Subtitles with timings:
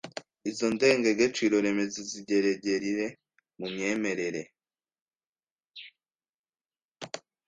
[0.49, 3.07] Izo ndengegeciro remezo zigeregerire
[3.59, 4.41] mu myemerere